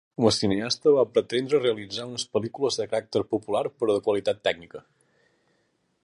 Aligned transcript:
Com 0.19 0.25
a 0.27 0.29
cineasta 0.35 0.93
va 0.93 1.03
pretendre 1.17 1.59
realitza 1.65 2.07
unes 2.11 2.25
pel·lícules 2.37 2.79
de 2.81 2.87
caràcter 2.93 3.21
popular 3.35 3.61
però 3.83 3.97
de 3.99 4.03
qualitat 4.09 4.41
tècnica. 4.49 4.83